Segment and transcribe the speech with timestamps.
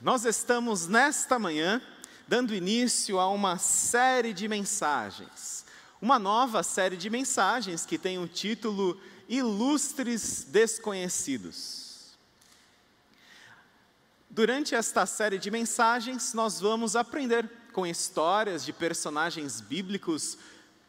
[0.00, 1.80] Nós estamos nesta manhã
[2.26, 5.66] dando início a uma série de mensagens,
[6.00, 12.16] uma nova série de mensagens que tem o título Ilustres Desconhecidos.
[14.30, 20.38] Durante esta série de mensagens, nós vamos aprender com histórias de personagens bíblicos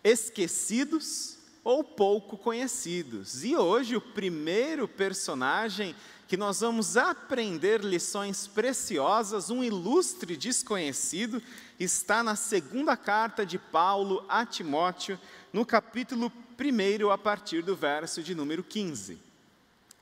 [0.02, 3.44] esquecidos ou pouco conhecidos.
[3.44, 5.96] E hoje, o primeiro personagem
[6.32, 11.44] que nós vamos aprender lições preciosas, um ilustre desconhecido,
[11.78, 15.20] está na segunda carta de Paulo a Timóteo,
[15.52, 19.20] no capítulo 1, a partir do verso de número 15.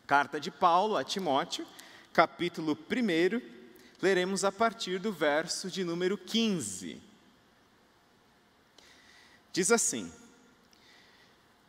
[0.06, 1.66] Carta de Paulo a Timóteo,
[2.14, 3.42] capítulo 1,
[4.00, 7.02] leremos a partir do verso de número 15.
[9.52, 10.14] Diz assim: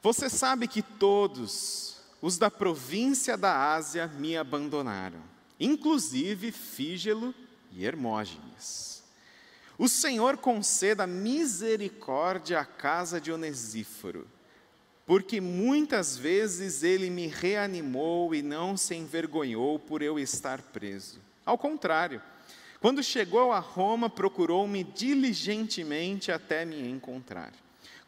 [0.02, 5.22] Você sabe que todos os da província da Ásia me abandonaram,
[5.58, 7.34] inclusive Fígelo
[7.72, 9.02] e Hermógenes.
[9.78, 14.28] O Senhor conceda misericórdia à casa de Onesíforo,
[15.06, 21.18] porque muitas vezes ele me reanimou e não se envergonhou por eu estar preso.
[21.46, 22.20] Ao contrário,
[22.80, 27.52] quando chegou a Roma, procurou-me diligentemente até me encontrar.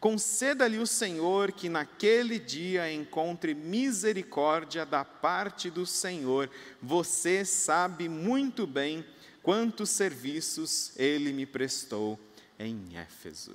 [0.03, 6.51] Conceda-lhe o Senhor que naquele dia encontre misericórdia da parte do Senhor.
[6.83, 9.07] Você sabe muito bem
[9.45, 12.19] quantos serviços ele me prestou
[12.59, 13.55] em Éfeso.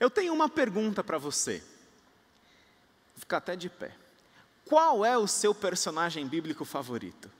[0.00, 1.58] Eu tenho uma pergunta para você.
[3.14, 3.94] Vou ficar até de pé.
[4.64, 7.30] Qual é o seu personagem bíblico favorito?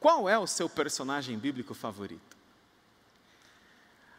[0.00, 2.31] Qual é o seu personagem bíblico favorito?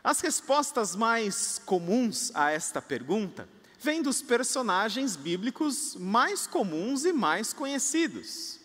[0.03, 3.47] As respostas mais comuns a esta pergunta
[3.79, 8.59] vêm dos personagens bíblicos mais comuns e mais conhecidos: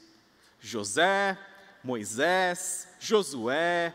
[0.61, 1.39] José,
[1.84, 3.94] Moisés, Josué,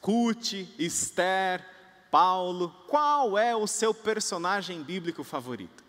[0.00, 1.62] Cute, Esther,
[2.10, 2.70] Paulo.
[2.88, 5.84] Qual é o seu personagem bíblico favorito?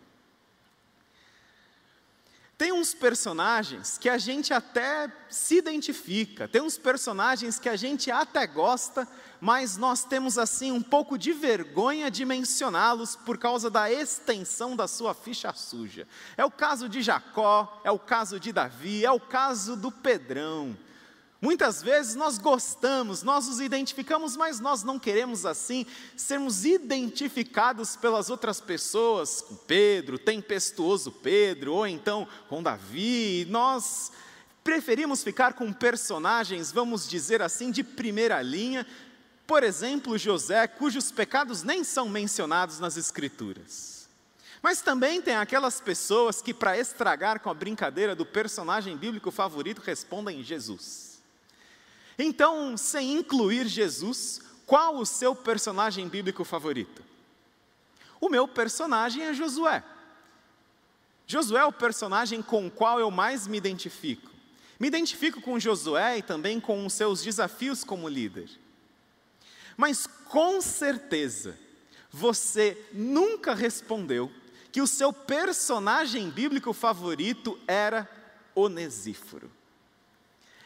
[2.58, 8.12] Tem uns personagens que a gente até se identifica, tem uns personagens que a gente
[8.12, 9.08] até gosta,
[9.42, 14.88] mas nós temos assim um pouco de vergonha de mencioná-los por causa da extensão da
[14.88, 16.08] sua ficha suja.
[16.38, 20.78] É o caso de Jacó, é o caso de Davi, é o caso do Pedrão.
[21.44, 28.30] Muitas vezes nós gostamos, nós os identificamos, mas nós não queremos assim sermos identificados pelas
[28.30, 33.46] outras pessoas, com Pedro, tempestuoso Pedro, ou então com Davi.
[33.50, 34.10] Nós
[34.64, 38.88] preferimos ficar com personagens, vamos dizer assim, de primeira linha,
[39.46, 44.08] por exemplo, José, cujos pecados nem são mencionados nas Escrituras.
[44.62, 49.82] Mas também tem aquelas pessoas que, para estragar com a brincadeira do personagem bíblico favorito,
[49.82, 51.13] respondem Jesus.
[52.18, 57.04] Então, sem incluir Jesus, qual o seu personagem bíblico favorito?
[58.20, 59.84] O meu personagem é Josué.
[61.26, 64.32] Josué é o personagem com o qual eu mais me identifico.
[64.80, 68.50] Me identifico com Josué e também com os seus desafios como líder.
[69.76, 71.58] Mas com certeza,
[72.12, 74.32] você nunca respondeu
[74.72, 78.10] que o seu personagem bíblico favorito era
[78.56, 79.52] Onesíforo.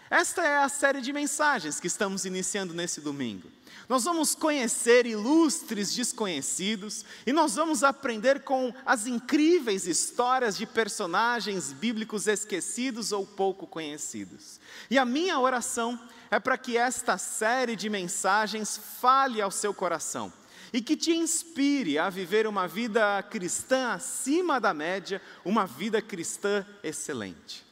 [0.10, 3.52] Esta é a série de mensagens que estamos iniciando nesse domingo.
[3.90, 11.74] Nós vamos conhecer ilustres desconhecidos e nós vamos aprender com as incríveis histórias de personagens
[11.74, 14.62] bíblicos esquecidos ou pouco conhecidos.
[14.90, 16.00] E a minha oração
[16.32, 20.32] é para que esta série de mensagens fale ao seu coração
[20.72, 26.66] e que te inspire a viver uma vida cristã acima da média, uma vida cristã
[26.82, 27.67] excelente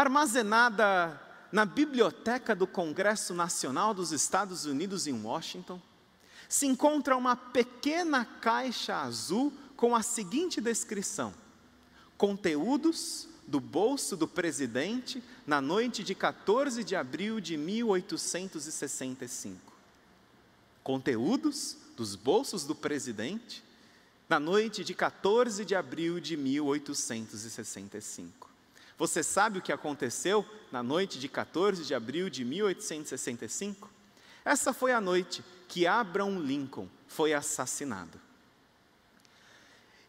[0.00, 1.20] armazenada
[1.50, 5.82] na biblioteca do Congresso Nacional dos Estados Unidos em Washington,
[6.48, 11.34] se encontra uma pequena caixa azul com a seguinte descrição:
[12.16, 19.72] Conteúdos do bolso do presidente na noite de 14 de abril de 1865.
[20.84, 23.64] Conteúdos dos bolsos do presidente
[24.28, 28.47] na noite de 14 de abril de 1865.
[28.98, 33.88] Você sabe o que aconteceu na noite de 14 de abril de 1865?
[34.44, 38.20] Essa foi a noite que Abraham Lincoln foi assassinado.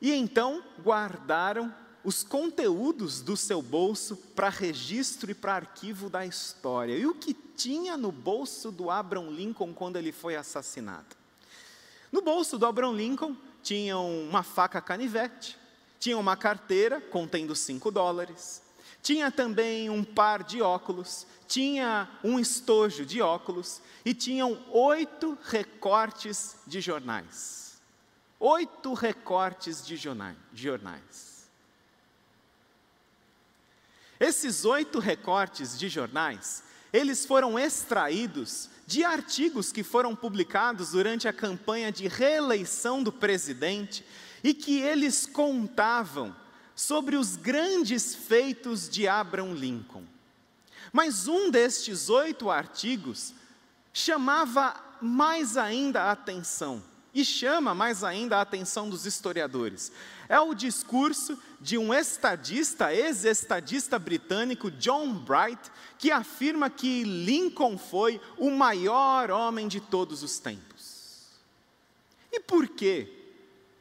[0.02, 6.98] E então guardaram os conteúdos do seu bolso para registro e para arquivo da história.
[6.98, 11.16] E o que tinha no bolso do Abraham Lincoln quando ele foi assassinado?
[12.12, 15.58] No bolso do Abraham Lincoln tinha uma faca canivete,
[16.00, 18.64] tinha uma carteira contendo cinco dólares,
[19.02, 26.58] Tinha também um par de óculos, tinha um estojo de óculos e tinham oito recortes
[26.68, 27.80] de jornais.
[28.40, 31.50] Oito recortes de jornais.
[34.20, 41.34] Esses oito recortes de jornais, eles foram extraídos de artigos que foram publicados durante a
[41.34, 44.04] campanha de reeleição do presidente
[44.44, 46.36] e que eles contavam
[46.80, 50.06] sobre os grandes feitos de Abraham Lincoln.
[50.94, 53.34] Mas um destes oito artigos
[53.92, 56.82] chamava mais ainda a atenção,
[57.14, 59.92] e chama mais ainda a atenção dos historiadores.
[60.30, 68.22] É o discurso de um estadista, ex-estadista britânico, John Bright, que afirma que Lincoln foi
[68.38, 71.26] o maior homem de todos os tempos.
[72.32, 73.19] E por quê?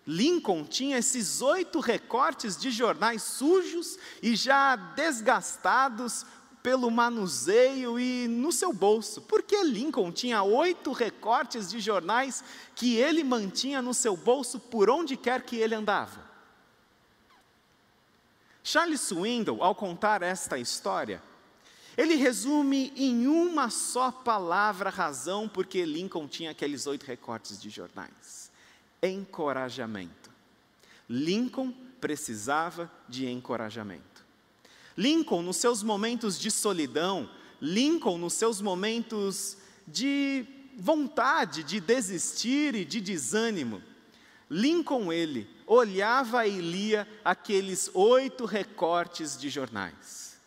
[0.09, 6.25] Lincoln tinha esses oito recortes de jornais sujos e já desgastados
[6.63, 9.21] pelo manuseio e no seu bolso.
[9.21, 12.43] Porque Lincoln tinha oito recortes de jornais
[12.75, 16.27] que ele mantinha no seu bolso por onde quer que ele andava.
[18.65, 21.23] Charles Swindoll, ao contar esta história,
[21.99, 27.69] ele resume em uma só palavra a razão porque Lincoln tinha aqueles oito recortes de
[27.69, 28.48] jornais
[29.03, 30.31] encorajamento.
[31.09, 34.25] Lincoln precisava de encorajamento.
[34.97, 37.31] Lincoln, nos seus momentos de solidão,
[37.61, 39.57] Lincoln, nos seus momentos
[39.87, 40.45] de
[40.77, 43.83] vontade de desistir e de desânimo,
[44.51, 50.39] Lincoln, ele, olhava e lia aqueles oito recortes de jornais.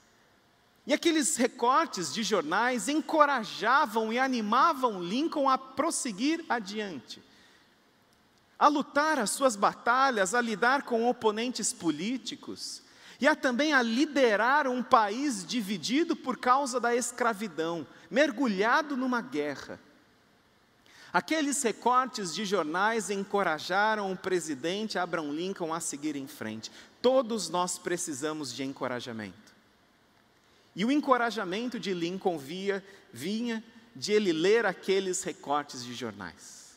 [0.88, 7.22] E aqueles recortes de jornais encorajavam e animavam Lincoln a prosseguir adiante
[8.62, 12.84] a lutar as suas batalhas, a lidar com oponentes políticos
[13.20, 19.80] e a também a liderar um país dividido por causa da escravidão, mergulhado numa guerra.
[21.12, 26.72] Aqueles recortes de jornais encorajaram o presidente Abraham Lincoln a seguir em frente.
[27.02, 29.56] Todos nós precisamos de encorajamento.
[30.76, 33.64] E o encorajamento de Lincoln via, vinha
[33.96, 36.71] de ele ler aqueles recortes de jornais.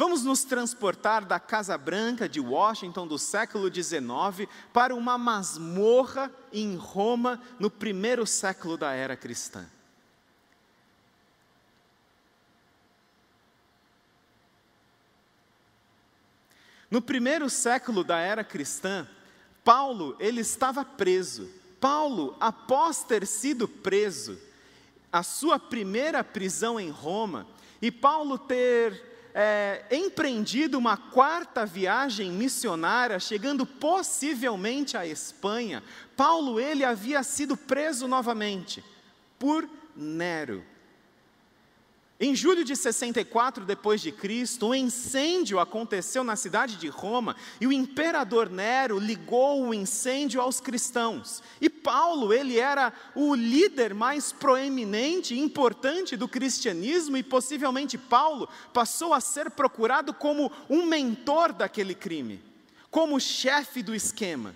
[0.00, 6.76] Vamos nos transportar da Casa Branca de Washington do século XIX para uma masmorra em
[6.76, 9.68] Roma no primeiro século da era cristã.
[16.88, 19.04] No primeiro século da era cristã,
[19.64, 21.50] Paulo, ele estava preso.
[21.80, 24.38] Paulo, após ter sido preso,
[25.12, 27.48] a sua primeira prisão em Roma,
[27.82, 35.80] e Paulo ter é, empreendido uma quarta viagem missionária, chegando possivelmente à Espanha,
[36.16, 38.82] Paulo ele havia sido preso novamente
[39.38, 40.64] por Nero.
[42.20, 47.66] Em julho de 64 depois de Cristo, um incêndio aconteceu na cidade de Roma e
[47.66, 51.40] o imperador Nero ligou o incêndio aos cristãos.
[51.60, 58.48] E Paulo, ele era o líder mais proeminente e importante do cristianismo e possivelmente Paulo
[58.72, 62.42] passou a ser procurado como um mentor daquele crime,
[62.90, 64.52] como chefe do esquema.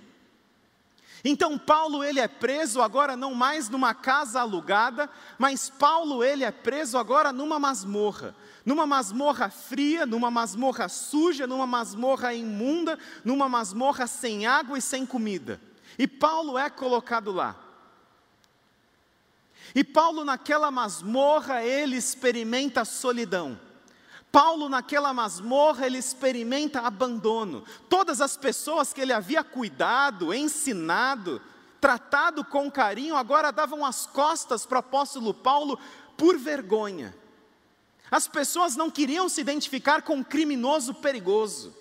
[1.25, 6.51] Então Paulo ele é preso agora não mais numa casa alugada, mas Paulo ele é
[6.51, 14.07] preso agora numa masmorra, numa masmorra fria, numa masmorra suja, numa masmorra imunda, numa masmorra
[14.09, 15.61] sem água e sem comida.
[15.97, 17.57] E Paulo é colocado lá.
[19.75, 23.59] E Paulo naquela masmorra ele experimenta solidão.
[24.33, 27.63] Paulo, naquela masmorra, ele experimenta abandono.
[27.87, 31.39] Todas as pessoas que ele havia cuidado, ensinado,
[31.79, 35.79] tratado com carinho, agora davam as costas para o apóstolo Paulo
[36.17, 37.15] por vergonha.
[38.11, 41.77] As pessoas não queriam se identificar com um criminoso perigoso.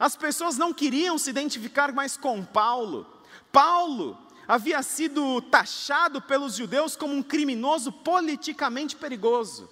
[0.00, 3.06] As pessoas não queriam se identificar mais com Paulo.
[3.52, 9.70] Paulo havia sido taxado pelos judeus como um criminoso politicamente perigoso.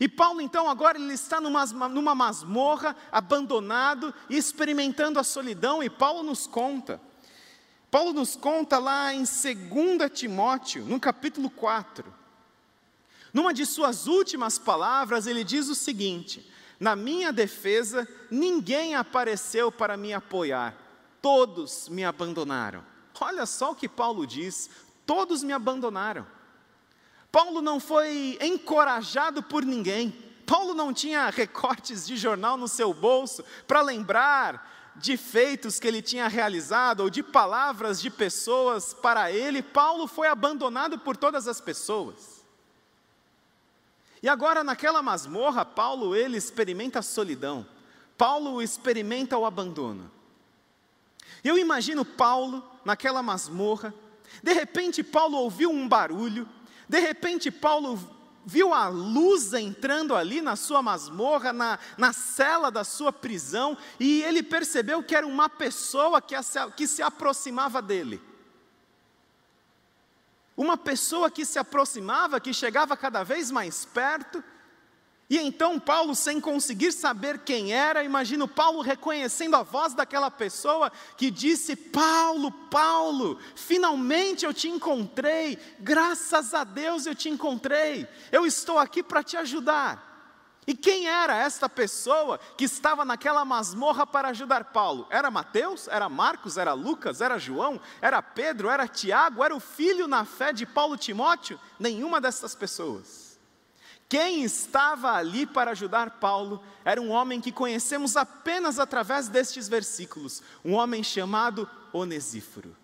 [0.00, 5.90] E Paulo, então, agora ele está numa, numa masmorra, abandonado e experimentando a solidão, e
[5.90, 6.98] Paulo nos conta.
[7.90, 12.14] Paulo nos conta lá em 2 Timóteo, no capítulo 4.
[13.30, 19.98] Numa de suas últimas palavras, ele diz o seguinte: Na minha defesa, ninguém apareceu para
[19.98, 20.74] me apoiar,
[21.20, 22.82] todos me abandonaram.
[23.20, 24.70] Olha só o que Paulo diz:
[25.04, 26.26] todos me abandonaram.
[27.30, 30.14] Paulo não foi encorajado por ninguém.
[30.46, 36.02] Paulo não tinha recortes de jornal no seu bolso para lembrar de feitos que ele
[36.02, 41.60] tinha realizado ou de palavras de pessoas para ele, Paulo foi abandonado por todas as
[41.60, 42.40] pessoas.
[44.22, 47.66] E agora naquela masmorra, Paulo ele experimenta a solidão.
[48.18, 50.10] Paulo experimenta o abandono.
[51.42, 53.94] Eu imagino Paulo naquela masmorra,
[54.42, 56.46] de repente Paulo ouviu um barulho,
[56.90, 57.96] de repente Paulo
[58.44, 64.24] viu a luz entrando ali na sua masmorra, na, na cela da sua prisão, e
[64.24, 66.34] ele percebeu que era uma pessoa que,
[66.76, 68.20] que se aproximava dele.
[70.56, 74.42] Uma pessoa que se aproximava, que chegava cada vez mais perto,
[75.30, 80.90] e então Paulo, sem conseguir saber quem era, imagino Paulo reconhecendo a voz daquela pessoa
[81.16, 88.44] que disse: Paulo, Paulo, finalmente eu te encontrei, graças a Deus eu te encontrei, eu
[88.44, 90.10] estou aqui para te ajudar.
[90.66, 95.06] E quem era esta pessoa que estava naquela masmorra para ajudar Paulo?
[95.10, 95.86] Era Mateus?
[95.86, 96.56] Era Marcos?
[96.56, 97.20] Era Lucas?
[97.20, 97.80] Era João?
[98.02, 98.68] Era Pedro?
[98.68, 99.42] Era Tiago?
[99.42, 101.58] Era o filho na fé de Paulo Timóteo?
[101.78, 103.29] Nenhuma dessas pessoas.
[104.10, 110.42] Quem estava ali para ajudar Paulo era um homem que conhecemos apenas através destes versículos,
[110.64, 112.76] um homem chamado Onesíforo.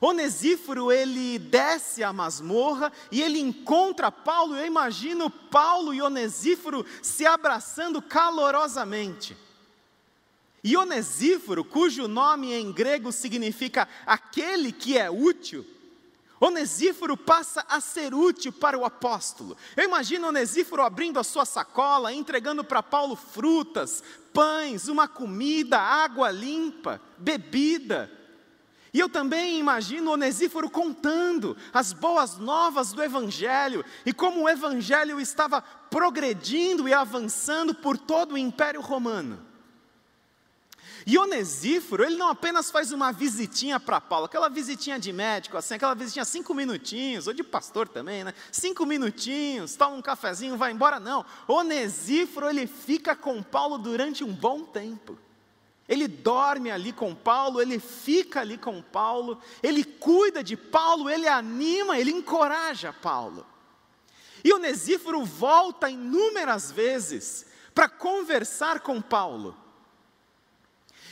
[0.00, 7.24] Onesíforo, ele desce a masmorra e ele encontra Paulo, eu imagino Paulo e Onesíforo se
[7.24, 9.36] abraçando calorosamente.
[10.64, 15.64] E Onesíforo, cujo nome em grego significa aquele que é útil,
[16.40, 19.54] Onesíforo passa a ser útil para o apóstolo.
[19.76, 26.30] Eu imagino Onesíforo abrindo a sua sacola, entregando para Paulo frutas, pães, uma comida, água
[26.30, 28.10] limpa, bebida.
[28.92, 35.20] E eu também imagino Onesíforo contando as boas novas do Evangelho e como o Evangelho
[35.20, 39.49] estava progredindo e avançando por todo o Império Romano.
[41.06, 45.74] E Onesíforo, ele não apenas faz uma visitinha para Paulo, aquela visitinha de médico, assim,
[45.74, 48.34] aquela visitinha cinco minutinhos, ou de pastor também, né?
[48.52, 51.24] Cinco minutinhos, toma um cafezinho, vai embora, não.
[51.48, 55.18] Onesíforo, ele fica com Paulo durante um bom tempo.
[55.88, 61.26] Ele dorme ali com Paulo, ele fica ali com Paulo, ele cuida de Paulo, ele
[61.26, 63.44] anima, ele encoraja Paulo.
[64.44, 69.56] E Onesíforo volta inúmeras vezes para conversar com Paulo.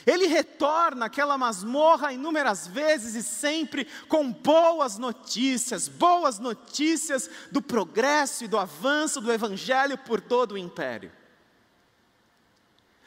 [0.09, 8.43] Ele retorna àquela masmorra inúmeras vezes e sempre com boas notícias, boas notícias do progresso
[8.43, 11.13] e do avanço do Evangelho por todo o império.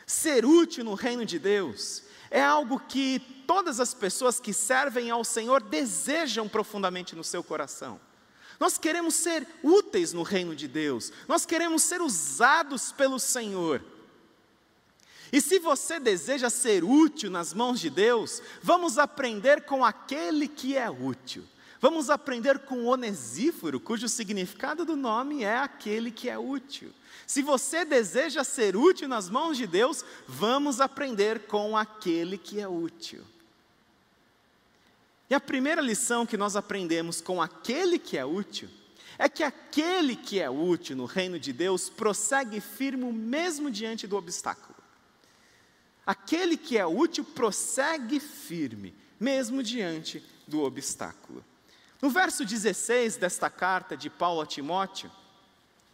[0.05, 5.24] Ser útil no reino de Deus é algo que todas as pessoas que servem ao
[5.24, 8.00] Senhor desejam profundamente no seu coração.
[8.60, 13.81] Nós queremos ser úteis no reino de Deus, nós queremos ser usados pelo Senhor.
[15.32, 20.76] E se você deseja ser útil nas mãos de Deus, vamos aprender com aquele que
[20.76, 21.44] é útil.
[21.80, 26.92] Vamos aprender com Onesíforo, cujo significado do nome é aquele que é útil.
[27.26, 32.68] Se você deseja ser útil nas mãos de Deus, vamos aprender com aquele que é
[32.68, 33.24] útil.
[35.30, 38.70] E a primeira lição que nós aprendemos com aquele que é útil
[39.18, 44.18] é que aquele que é útil no reino de Deus prossegue firme mesmo diante do
[44.18, 44.71] obstáculo.
[46.05, 51.43] Aquele que é útil prossegue firme, mesmo diante do obstáculo.
[52.01, 55.12] No verso 16 desta carta de Paulo a Timóteo,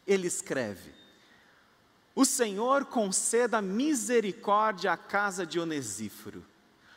[0.08, 0.92] ele escreve:
[2.16, 6.44] O Senhor conceda misericórdia à casa de Onesíforo,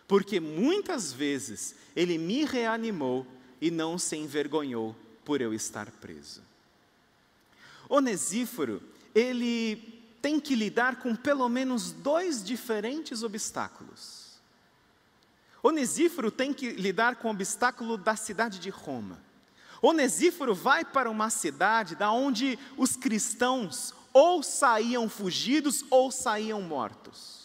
[0.06, 3.26] porque muitas vezes ele me reanimou
[3.60, 6.42] e não se envergonhou por eu estar preso.
[7.88, 8.80] Onesíforo,
[9.12, 9.89] ele
[10.20, 14.30] tem que lidar com pelo menos dois diferentes obstáculos.
[15.62, 19.20] Onesíforo tem que lidar com o obstáculo da cidade de Roma.
[19.82, 27.40] Onesíforo vai para uma cidade da onde os cristãos ou saíam fugidos ou saíam mortos.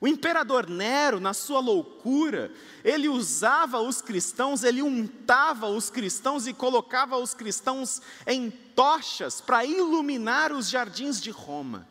[0.00, 2.52] O imperador Nero, na sua loucura,
[2.84, 9.64] ele usava os cristãos, ele untava os cristãos e colocava os cristãos em tochas para
[9.64, 11.88] iluminar os jardins de Roma.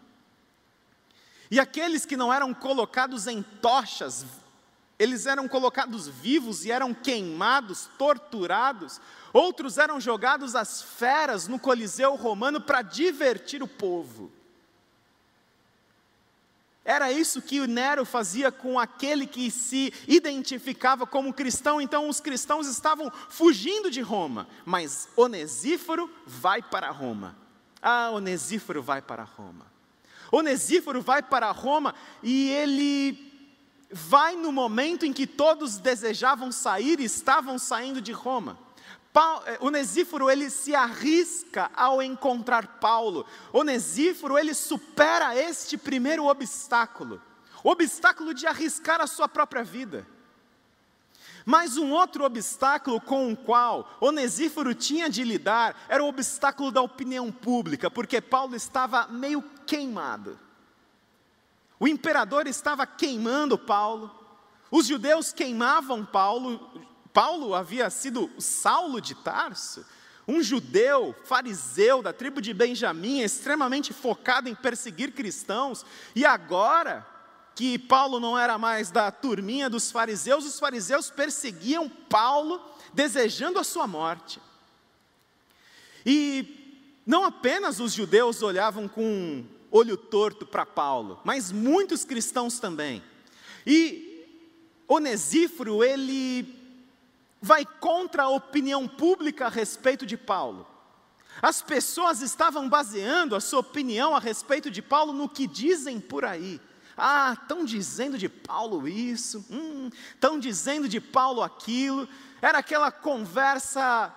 [1.50, 4.26] E aqueles que não eram colocados em tochas,
[5.00, 9.00] eles eram colocados vivos e eram queimados, torturados.
[9.32, 14.32] Outros eram jogados às feras no Coliseu romano para divertir o povo.
[16.84, 22.22] Era isso que o Nero fazia com aquele que se identificava como cristão, então os
[22.22, 27.36] cristãos estavam fugindo de Roma, mas Onesíforo vai para Roma.
[27.82, 29.77] Ah, Onesíforo vai para Roma.
[30.32, 33.28] Onesíforo vai para Roma e ele
[33.92, 38.60] vai no momento em que todos desejavam sair e estavam saindo de Roma.
[39.46, 43.26] Eh, Onesíforo ele se arrisca ao encontrar Paulo.
[43.52, 47.22] Onesíforo ele supera este primeiro obstáculo,
[47.64, 50.06] o obstáculo de arriscar a sua própria vida.
[51.50, 56.82] Mas um outro obstáculo com o qual Onesíforo tinha de lidar era o obstáculo da
[56.82, 60.38] opinião pública, porque Paulo estava meio queimado.
[61.80, 64.14] O imperador estava queimando Paulo,
[64.70, 66.70] os judeus queimavam Paulo.
[67.14, 69.86] Paulo havia sido Saulo de Tarso,
[70.28, 77.08] um judeu fariseu da tribo de Benjamim, extremamente focado em perseguir cristãos, e agora
[77.58, 82.62] que Paulo não era mais da turminha dos fariseus, os fariseus perseguiam Paulo,
[82.94, 84.40] desejando a sua morte.
[86.06, 93.04] E não apenas os judeus olhavam com olho torto para Paulo, mas muitos cristãos também.
[93.66, 94.24] E
[94.88, 96.56] Onesíforo, ele
[97.42, 100.68] vai contra a opinião pública a respeito de Paulo.
[101.42, 106.24] As pessoas estavam baseando a sua opinião a respeito de Paulo no que dizem por
[106.24, 106.62] aí.
[106.98, 109.46] Ah, estão dizendo de Paulo isso,
[110.14, 112.10] estão hum, dizendo de Paulo aquilo.
[112.42, 114.14] Era aquela conversa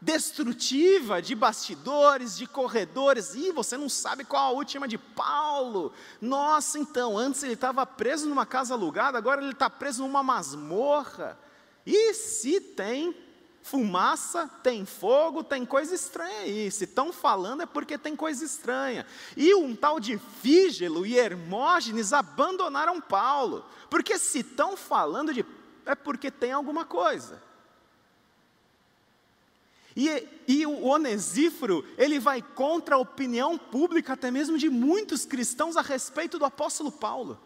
[0.00, 3.34] destrutiva de bastidores, de corredores.
[3.34, 5.92] Ih, você não sabe qual a última de Paulo.
[6.20, 11.38] Nossa, então, antes ele estava preso numa casa alugada, agora ele está preso numa masmorra.
[11.86, 13.16] E se tem
[13.62, 16.70] Fumaça, tem fogo, tem coisa estranha aí.
[16.70, 19.06] Se estão falando é porque tem coisa estranha.
[19.36, 23.64] E um tal de Fígelo e Hermógenes abandonaram Paulo.
[23.88, 25.46] Porque se estão falando de.
[25.86, 27.40] é porque tem alguma coisa.
[29.94, 35.76] E, e o Onesíforo, ele vai contra a opinião pública, até mesmo de muitos cristãos,
[35.76, 37.38] a respeito do apóstolo Paulo.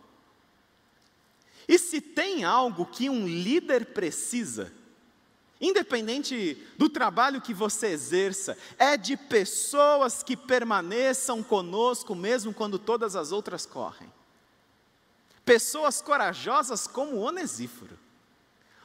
[1.69, 4.73] E se tem algo que um líder precisa,
[5.61, 13.17] Independente do trabalho que você exerça, é de pessoas que permaneçam conosco mesmo quando todas
[13.17, 14.13] as outras correm.
[15.45, 17.99] Pessoas corajosas como Onesíforo.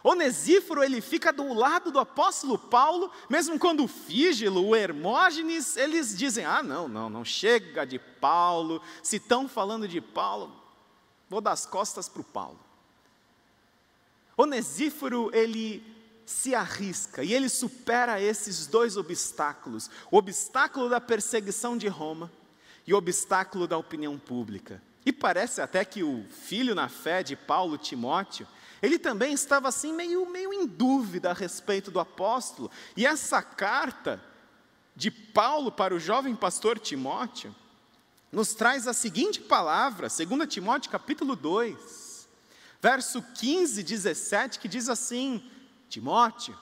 [0.03, 6.45] Onesíforo, ele fica do lado do apóstolo Paulo, mesmo quando Fígilo, o Hermógenes, eles dizem:
[6.45, 10.55] ah, não, não, não chega de Paulo, se estão falando de Paulo,
[11.29, 12.59] vou dar as costas para o Paulo.
[14.35, 15.90] Onesíforo, ele
[16.31, 22.31] se arrisca e ele supera esses dois obstáculos: o obstáculo da perseguição de Roma
[22.87, 24.81] e o obstáculo da opinião pública.
[25.05, 28.47] E parece até que o filho na fé de Paulo, Timóteo,
[28.81, 32.71] ele também estava assim meio, meio em dúvida a respeito do apóstolo.
[32.95, 34.23] E essa carta
[34.95, 37.55] de Paulo para o jovem pastor Timóteo
[38.31, 42.27] nos traz a seguinte palavra, 2 Timóteo capítulo 2,
[42.81, 45.43] verso 15 e 17, que diz assim:
[45.91, 46.57] Timóteo,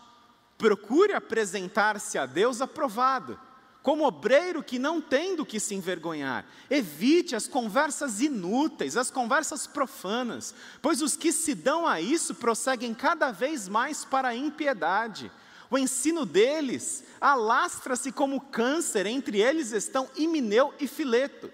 [0.57, 3.39] procure apresentar-se a Deus aprovado,
[3.83, 6.45] como obreiro que não tem do que se envergonhar.
[6.67, 12.91] Evite as conversas inúteis, as conversas profanas, pois os que se dão a isso prosseguem
[12.93, 15.31] cada vez mais para a impiedade.
[15.69, 21.51] O ensino deles alastra-se como câncer, entre eles estão Imineu e Fileto.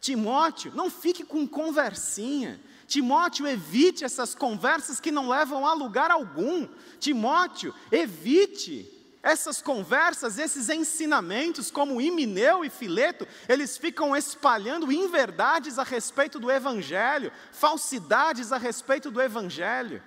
[0.00, 6.68] Timóteo, não fique com conversinha, Timóteo, evite essas conversas que não levam a lugar algum.
[6.98, 8.90] Timóteo, evite
[9.24, 16.50] essas conversas, esses ensinamentos, como Imineu e Fileto, eles ficam espalhando inverdades a respeito do
[16.50, 20.02] Evangelho, falsidades a respeito do Evangelho.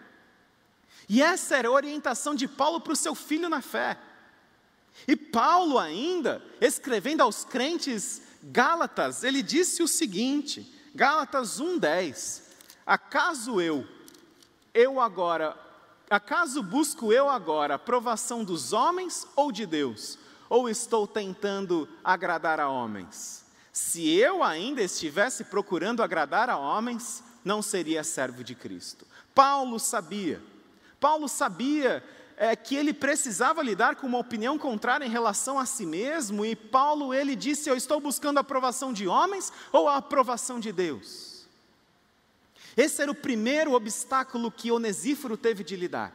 [1.09, 3.97] E essa era a orientação de Paulo para o seu filho na fé.
[5.07, 12.41] E Paulo, ainda, escrevendo aos crentes Gálatas, ele disse o seguinte, Gálatas 1,10:
[12.87, 13.85] Acaso eu,
[14.73, 15.57] eu agora,
[16.09, 20.17] acaso busco eu agora a aprovação dos homens ou de Deus?
[20.49, 23.43] Ou estou tentando agradar a homens?
[23.73, 29.05] Se eu ainda estivesse procurando agradar a homens, não seria servo de Cristo.
[29.35, 30.41] Paulo sabia,
[30.97, 32.01] Paulo sabia
[32.37, 36.55] é, que ele precisava lidar com uma opinião contrária em relação a si mesmo, e
[36.55, 41.26] Paulo ele disse: Eu estou buscando a aprovação de homens ou a aprovação de Deus?
[42.77, 46.13] Esse era o primeiro obstáculo que Onesíforo teve de lidar.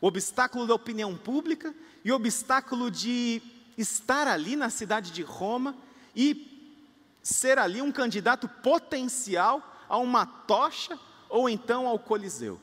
[0.00, 1.72] O obstáculo da opinião pública
[2.04, 3.40] e o obstáculo de
[3.78, 5.76] estar ali na cidade de Roma
[6.14, 6.76] e
[7.22, 12.60] ser ali um candidato potencial a uma tocha ou então ao Coliseu.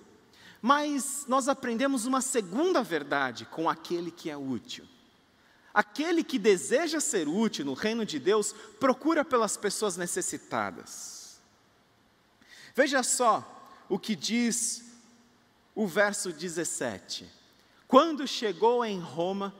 [0.61, 4.85] Mas nós aprendemos uma segunda verdade com aquele que é útil.
[5.73, 11.20] Aquele que deseja ser útil no reino de Deus procura pelas pessoas necessitadas.
[12.75, 13.47] Veja só,
[13.89, 14.85] o que diz
[15.75, 17.29] o verso 17.
[17.87, 19.53] Quando chegou em Roma,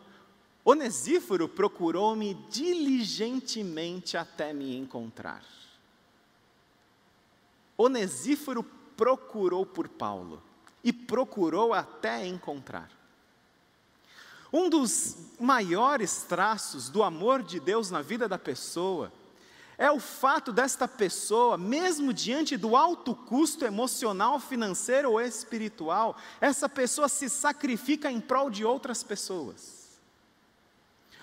[0.64, 5.44] Onesíforo procurou-me diligentemente até me encontrar.
[7.78, 8.64] Onesíforo
[8.96, 10.42] procurou por Paulo
[10.84, 12.90] e procurou até encontrar.
[14.54, 19.12] Um dos maiores traços do amor de Deus na vida da pessoa
[19.82, 26.70] é o fato desta pessoa, mesmo diante do alto custo emocional, financeiro ou espiritual, essa
[26.70, 30.00] pessoa se sacrifica em prol de outras pessoas.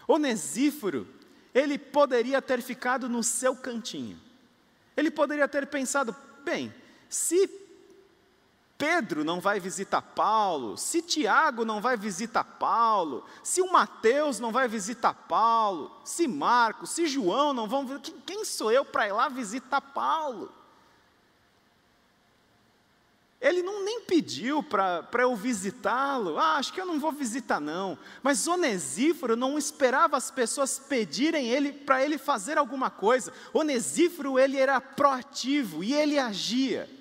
[0.09, 1.07] Onesíforo,
[1.55, 4.19] ele poderia ter ficado no seu cantinho.
[4.97, 6.13] Ele poderia ter pensado:
[6.45, 6.75] bem,
[7.09, 7.47] se
[8.79, 14.53] Pedro não vai visitar Paulo, se Tiago não vai visitar Paulo, se o Mateus não
[14.53, 19.29] vai visitar Paulo, se Marcos, se João não vão, quem sou eu para ir lá
[19.29, 20.53] visitar Paulo?
[23.41, 27.99] Ele não nem pediu para eu visitá-lo, ah, acho que eu não vou visitar não.
[28.23, 33.33] Mas Onesíforo não esperava as pessoas pedirem ele para ele fazer alguma coisa.
[33.53, 36.98] Onesíforo ele era proativo e ele agia.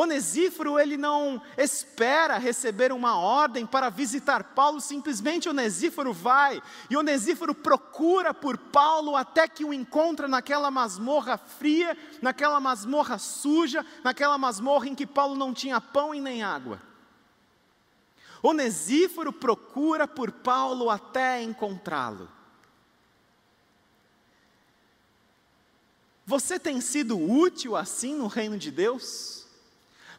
[0.00, 7.52] Onesíforo, ele não espera receber uma ordem para visitar Paulo, simplesmente Onesíforo vai, e Onesíforo
[7.52, 14.86] procura por Paulo até que o encontra naquela masmorra fria, naquela masmorra suja, naquela masmorra
[14.86, 16.80] em que Paulo não tinha pão e nem água.
[18.40, 22.30] Onesíforo procura por Paulo até encontrá-lo.
[26.24, 29.37] Você tem sido útil assim no reino de Deus?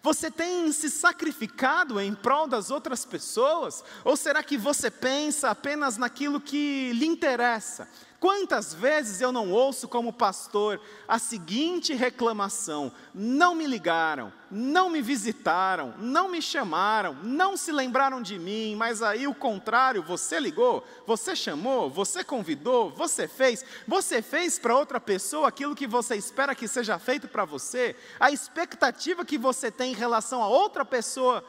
[0.01, 3.83] Você tem se sacrificado em prol das outras pessoas?
[4.03, 7.87] Ou será que você pensa apenas naquilo que lhe interessa?
[8.19, 15.01] Quantas vezes eu não ouço como pastor a seguinte reclamação: não me ligaram, não me
[15.01, 20.83] visitaram, não me chamaram, não se lembraram de mim, mas aí o contrário, você ligou,
[21.07, 26.53] você chamou, você convidou, você fez, você fez para outra pessoa aquilo que você espera
[26.53, 31.41] que seja feito para você, a expectativa que você tem em relação a outra pessoa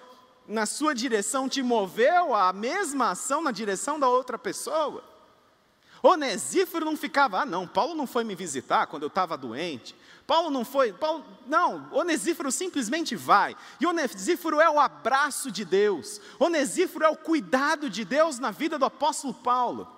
[0.46, 5.09] na sua direção te moveu a mesma ação na direção da outra pessoa.
[6.02, 9.94] Onesíforo não ficava, ah, não, Paulo não foi me visitar quando eu estava doente.
[10.26, 13.56] Paulo não foi, Paulo, não, Onesíforo simplesmente vai.
[13.80, 16.20] E Onesíforo é o abraço de Deus.
[16.38, 19.88] Onesíforo é o cuidado de Deus na vida do apóstolo Paulo.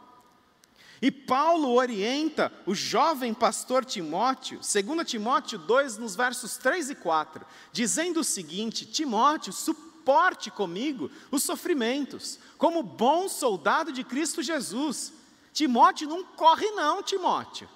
[1.03, 7.45] E Paulo orienta o jovem pastor Timóteo, 2 Timóteo 2, nos versos 3 e 4,
[7.73, 15.13] dizendo o seguinte: Timóteo, suporte comigo os sofrimentos, como bom soldado de Cristo Jesus.
[15.53, 17.69] Timóteo não corre, não, Timóteo.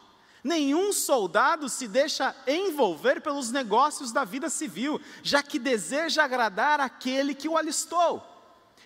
[0.42, 7.34] Nenhum soldado se deixa envolver pelos negócios da vida civil, já que deseja agradar aquele
[7.34, 8.22] que o alistou.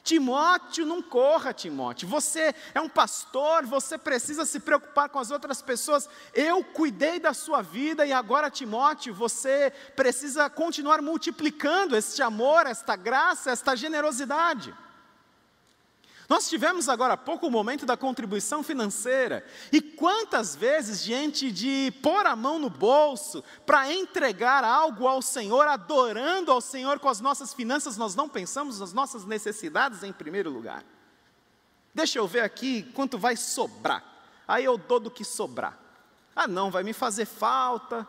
[0.03, 2.09] Timóteo, não corra, Timóteo.
[2.09, 6.09] Você é um pastor, você precisa se preocupar com as outras pessoas.
[6.33, 12.97] Eu cuidei da sua vida e agora, Timóteo, você precisa continuar multiplicando este amor, esta
[12.97, 14.75] graça, esta generosidade.
[16.31, 19.45] Nós tivemos agora há pouco o momento da contribuição financeira.
[19.73, 25.67] E quantas vezes, diante de pôr a mão no bolso para entregar algo ao Senhor,
[25.67, 30.51] adorando ao Senhor com as nossas finanças, nós não pensamos nas nossas necessidades em primeiro
[30.51, 30.85] lugar?
[31.93, 34.05] Deixa eu ver aqui quanto vai sobrar.
[34.47, 35.77] Aí eu dou do que sobrar.
[36.37, 38.07] Ah, não, vai me fazer falta.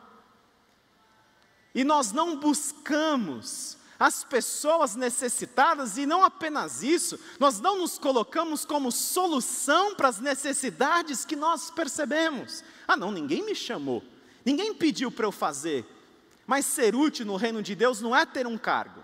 [1.74, 8.66] E nós não buscamos as pessoas necessitadas, e não apenas isso, nós não nos colocamos
[8.66, 12.64] como solução para as necessidades que nós percebemos.
[12.88, 14.04] Ah, não, ninguém me chamou,
[14.44, 15.86] ninguém pediu para eu fazer,
[16.48, 19.04] mas ser útil no reino de Deus não é ter um cargo,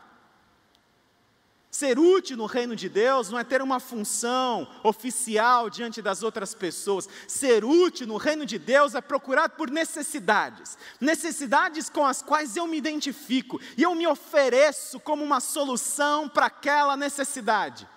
[1.69, 6.53] Ser útil no reino de Deus não é ter uma função oficial diante das outras
[6.53, 7.09] pessoas.
[7.27, 12.65] Ser útil no reino de Deus é procurar por necessidades, necessidades com as quais eu
[12.67, 17.87] me identifico e eu me ofereço como uma solução para aquela necessidade.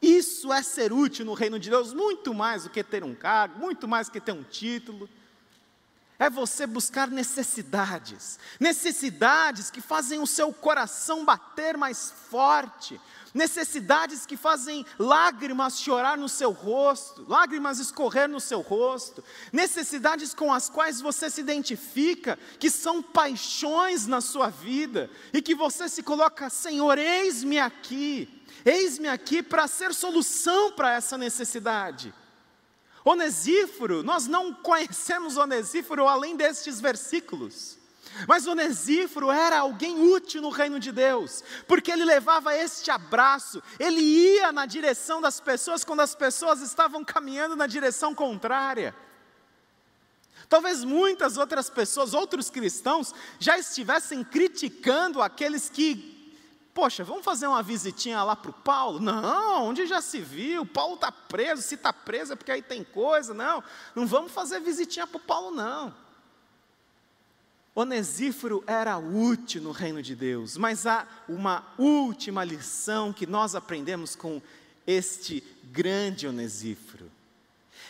[0.00, 3.58] Isso é ser útil no reino de Deus, muito mais do que ter um cargo,
[3.58, 5.08] muito mais do que ter um título
[6.20, 13.00] é você buscar necessidades, necessidades que fazem o seu coração bater mais forte,
[13.32, 20.52] necessidades que fazem lágrimas chorar no seu rosto, lágrimas escorrer no seu rosto, necessidades com
[20.52, 26.02] as quais você se identifica, que são paixões na sua vida, e que você se
[26.02, 32.12] coloca, Senhor, eis-me aqui, eis-me aqui para ser solução para essa necessidade.
[33.04, 37.78] Onesíforo, nós não conhecemos Onesíforo além destes versículos.
[38.26, 44.00] Mas Onesíforo era alguém útil no reino de Deus, porque ele levava este abraço, ele
[44.00, 48.94] ia na direção das pessoas quando as pessoas estavam caminhando na direção contrária.
[50.48, 56.09] Talvez muitas outras pessoas, outros cristãos, já estivessem criticando aqueles que,
[56.80, 58.98] poxa, vamos fazer uma visitinha lá para o Paulo?
[58.98, 60.64] Não, onde já se viu?
[60.64, 63.34] Paulo está preso, se está preso é porque aí tem coisa.
[63.34, 63.62] Não,
[63.94, 65.94] não vamos fazer visitinha para o Paulo, não.
[67.74, 74.16] Onesíforo era útil no reino de Deus, mas há uma última lição que nós aprendemos
[74.16, 74.40] com
[74.86, 77.12] este grande Onesíforo.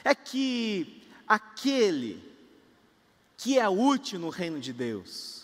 [0.03, 2.21] É que aquele
[3.37, 5.40] que é útil no reino de Deus,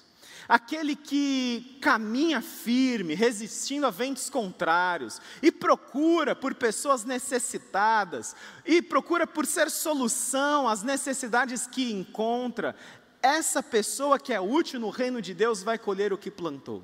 [0.48, 9.26] aquele que caminha firme, resistindo a ventos contrários, e procura por pessoas necessitadas, e procura
[9.26, 12.76] por ser solução às necessidades que encontra,
[13.22, 16.82] essa pessoa que é útil no reino de Deus vai colher o que plantou.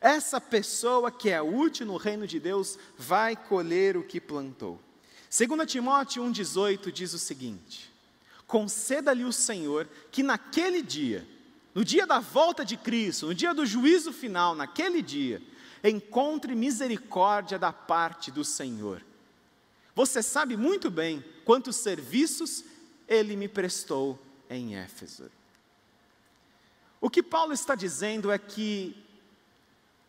[0.00, 4.80] Essa pessoa que é útil no reino de Deus vai colher o que plantou.
[5.30, 7.92] 2 Timóteo 1,18 diz o seguinte:
[8.46, 11.26] conceda-lhe o Senhor que naquele dia,
[11.74, 15.40] no dia da volta de Cristo, no dia do juízo final, naquele dia,
[15.82, 19.02] encontre misericórdia da parte do Senhor.
[19.94, 22.64] Você sabe muito bem quantos serviços
[23.08, 25.30] ele me prestou em Éfeso.
[27.00, 28.94] O que Paulo está dizendo é que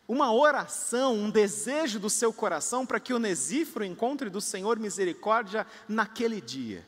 [0.08, 5.65] uma oração, um desejo do seu coração para que o Onesíforo encontre do Senhor misericórdia
[5.88, 6.86] naquele dia.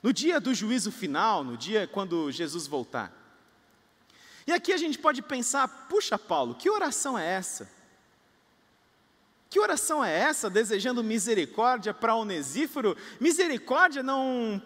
[0.00, 3.25] No dia do juízo final, no dia quando Jesus voltar.
[4.46, 7.68] E aqui a gente pode pensar: puxa, Paulo, que oração é essa?
[9.48, 12.96] Que oração é essa, desejando misericórdia para Onesíforo?
[13.20, 14.60] Misericórdia não,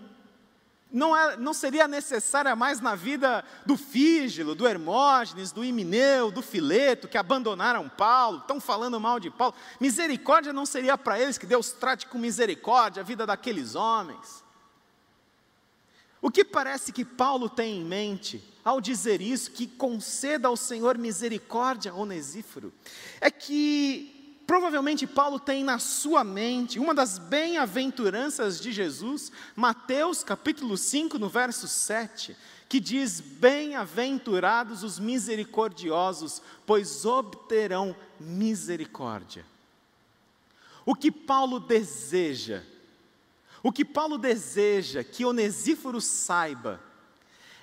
[0.91, 6.43] não, é, não seria necessária mais na vida do Fígilo, do Hermógenes, do Imineu, do
[6.43, 9.55] Fileto, que abandonaram Paulo, estão falando mal de Paulo.
[9.79, 14.43] Misericórdia não seria para eles, que Deus trate com misericórdia a vida daqueles homens.
[16.23, 20.99] O que parece que Paulo tem em mente ao dizer isso, que conceda ao Senhor
[20.99, 22.73] misericórdia Onesíforo,
[23.21, 30.77] é que provavelmente Paulo tem na sua mente uma das bem-aventuranças de Jesus, Mateus capítulo
[30.77, 32.37] 5, no verso 7,
[32.69, 39.45] que diz: Bem-aventurados os misericordiosos, pois obterão misericórdia.
[40.85, 42.63] O que Paulo deseja
[43.63, 46.81] o que Paulo deseja que Onesíforo saiba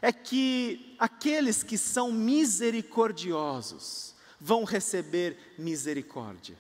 [0.02, 6.56] é que aqueles que são misericordiosos vão receber misericórdia.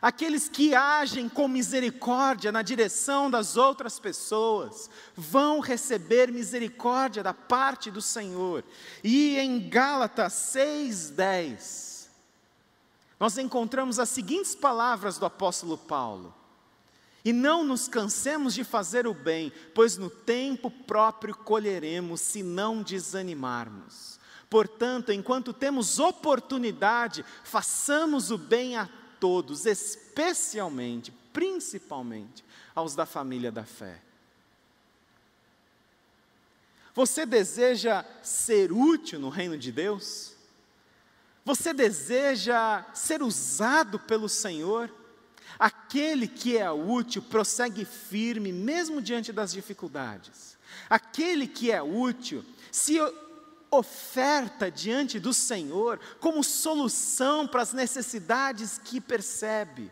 [0.00, 7.90] Aqueles que agem com misericórdia na direção das outras pessoas vão receber misericórdia da parte
[7.90, 8.62] do Senhor.
[9.02, 12.08] E em Gálatas 6:10
[13.18, 16.32] nós encontramos as seguintes palavras do apóstolo Paulo:
[17.28, 22.82] e não nos cansemos de fazer o bem, pois no tempo próprio colheremos, se não
[22.82, 24.18] desanimarmos.
[24.48, 28.88] Portanto, enquanto temos oportunidade, façamos o bem a
[29.20, 32.42] todos, especialmente, principalmente,
[32.74, 34.00] aos da família da fé.
[36.94, 40.32] Você deseja ser útil no reino de Deus?
[41.44, 44.90] Você deseja ser usado pelo Senhor?
[45.58, 50.56] Aquele que é útil prossegue firme, mesmo diante das dificuldades.
[50.88, 52.98] Aquele que é útil se
[53.70, 59.90] oferta diante do Senhor como solução para as necessidades que percebe.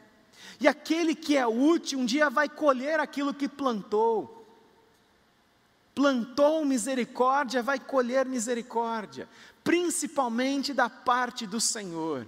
[0.61, 4.47] E aquele que é útil um dia vai colher aquilo que plantou.
[5.95, 9.29] Plantou misericórdia, vai colher misericórdia,
[9.65, 12.27] principalmente da parte do Senhor.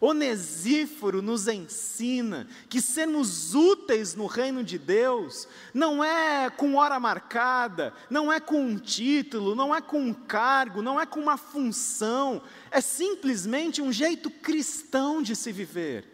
[0.00, 7.92] Onesíforo nos ensina que sermos úteis no reino de Deus não é com hora marcada,
[8.08, 12.40] não é com um título, não é com um cargo, não é com uma função,
[12.70, 16.06] é simplesmente um jeito cristão de se viver.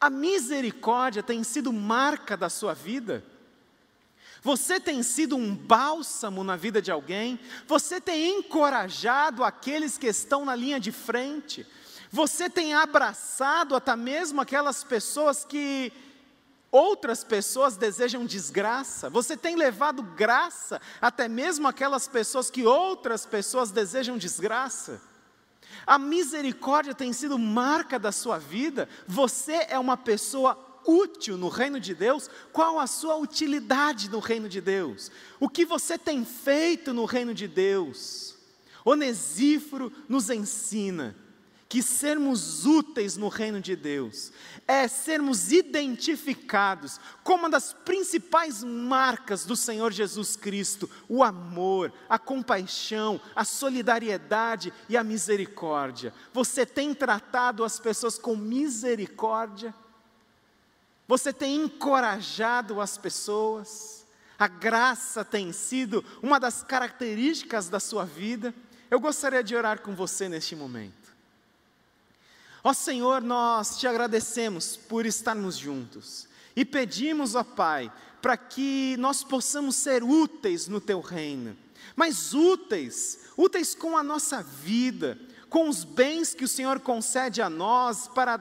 [0.00, 3.24] A misericórdia tem sido marca da sua vida.
[4.42, 10.44] Você tem sido um bálsamo na vida de alguém, você tem encorajado aqueles que estão
[10.44, 11.64] na linha de frente,
[12.14, 15.92] você tem abraçado até mesmo aquelas pessoas que
[16.70, 19.10] outras pessoas desejam desgraça.
[19.10, 25.02] Você tem levado graça até mesmo aquelas pessoas que outras pessoas desejam desgraça.
[25.84, 28.88] A misericórdia tem sido marca da sua vida.
[29.08, 32.30] Você é uma pessoa útil no reino de Deus.
[32.52, 35.10] Qual a sua utilidade no reino de Deus?
[35.40, 38.36] O que você tem feito no reino de Deus?
[38.84, 41.23] Onesíforo nos ensina
[41.74, 44.30] que sermos úteis no reino de Deus
[44.64, 52.16] é sermos identificados como uma das principais marcas do Senhor Jesus Cristo: o amor, a
[52.16, 56.14] compaixão, a solidariedade e a misericórdia.
[56.32, 59.74] Você tem tratado as pessoas com misericórdia?
[61.08, 64.06] Você tem encorajado as pessoas?
[64.38, 68.54] A graça tem sido uma das características da sua vida?
[68.88, 71.03] Eu gostaria de orar com você neste momento.
[72.66, 79.22] Ó Senhor, nós te agradecemos por estarmos juntos e pedimos, ó Pai, para que nós
[79.22, 81.54] possamos ser úteis no teu reino,
[81.94, 85.18] mas úteis, úteis com a nossa vida,
[85.50, 88.38] com os bens que o Senhor concede a nós para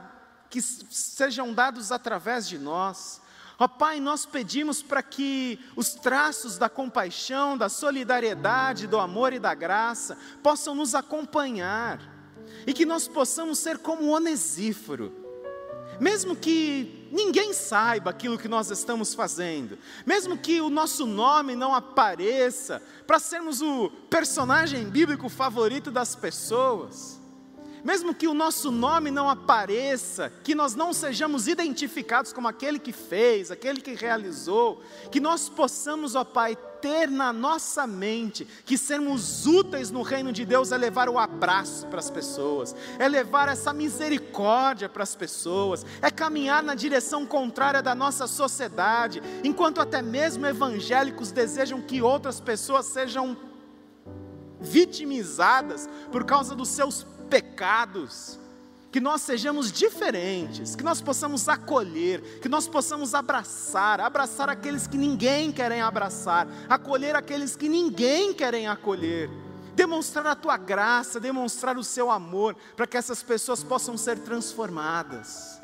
[0.49, 3.21] que sejam dados através de nós.
[3.59, 9.39] Ó Pai, nós pedimos para que os traços da compaixão, da solidariedade, do amor e
[9.39, 12.12] da graça possam nos acompanhar
[12.65, 15.12] e que nós possamos ser como Onesíforo,
[15.99, 21.73] mesmo que ninguém saiba aquilo que nós estamos fazendo, mesmo que o nosso nome não
[21.73, 27.19] apareça, para sermos o personagem bíblico favorito das pessoas,
[27.84, 32.93] mesmo que o nosso nome não apareça, que nós não sejamos identificados como aquele que
[32.93, 39.46] fez, aquele que realizou, que nós possamos, ó Pai, ter na nossa mente que sermos
[39.46, 43.72] úteis no reino de Deus é levar o abraço para as pessoas, é levar essa
[43.72, 50.46] misericórdia para as pessoas, é caminhar na direção contrária da nossa sociedade, enquanto até mesmo
[50.46, 53.38] evangélicos desejam que outras pessoas sejam
[54.60, 58.38] vitimizadas por causa dos seus pecados
[58.91, 64.96] que nós sejamos diferentes, que nós possamos acolher, que nós possamos abraçar, abraçar aqueles que
[64.96, 69.32] ninguém querem abraçar, acolher aqueles que ninguém querem acolher,
[69.74, 75.60] demonstrar a tua graça, demonstrar o seu amor, para que essas pessoas possam ser transformadas.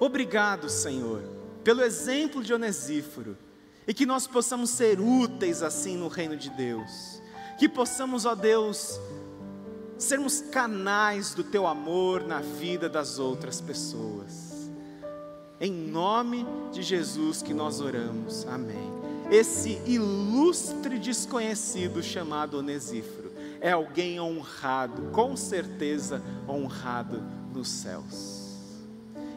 [0.00, 1.22] Obrigado, Senhor,
[1.62, 3.36] pelo exemplo de Onesíforo,
[3.86, 7.20] e que nós possamos ser úteis assim no reino de Deus,
[7.58, 8.98] que possamos, ó Deus,
[10.02, 14.70] sermos canais do teu amor na vida das outras pessoas.
[15.60, 18.46] Em nome de Jesus que nós oramos.
[18.48, 18.90] Amém.
[19.30, 27.22] Esse ilustre desconhecido chamado Onesíforo é alguém honrado, com certeza honrado
[27.54, 28.58] nos céus.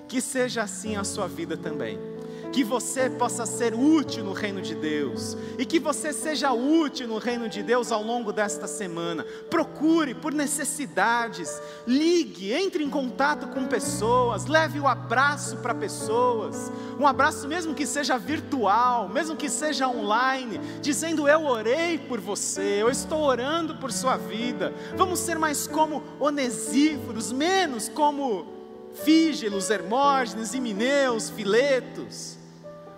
[0.07, 2.14] Que seja assim a sua vida também
[2.51, 7.17] que você possa ser útil no reino de Deus e que você seja útil no
[7.17, 9.25] reino de Deus ao longo desta semana.
[9.49, 17.07] Procure por necessidades, ligue, entre em contato com pessoas, leve o abraço para pessoas, um
[17.07, 22.89] abraço mesmo que seja virtual, mesmo que seja online, dizendo eu orei por você, eu
[22.89, 24.73] estou orando por sua vida.
[24.95, 28.54] Vamos ser mais como onesíforos, menos como
[29.03, 32.37] Fígelos, Hermógenes, Himeneus, Filetos.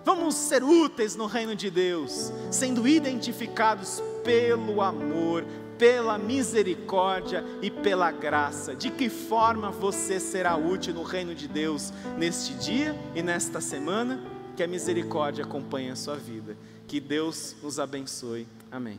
[0.04, 5.44] Vamos ser úteis no reino de Deus, sendo identificados pelo amor,
[5.76, 8.74] pela misericórdia e pela graça.
[8.74, 14.20] De que forma você será útil no reino de Deus neste dia e nesta semana?
[14.56, 16.56] Que a misericórdia acompanhe a sua vida.
[16.86, 18.46] Que Deus nos abençoe.
[18.70, 18.98] Amém.